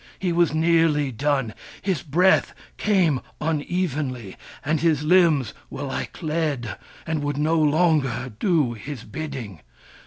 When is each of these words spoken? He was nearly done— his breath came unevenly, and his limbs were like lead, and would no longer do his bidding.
He 0.17 0.31
was 0.33 0.51
nearly 0.51 1.11
done— 1.11 1.53
his 1.83 2.01
breath 2.01 2.55
came 2.75 3.21
unevenly, 3.39 4.35
and 4.65 4.79
his 4.79 5.03
limbs 5.03 5.53
were 5.69 5.83
like 5.83 6.23
lead, 6.23 6.75
and 7.05 7.21
would 7.21 7.37
no 7.37 7.59
longer 7.59 8.33
do 8.39 8.73
his 8.73 9.03
bidding. 9.03 9.61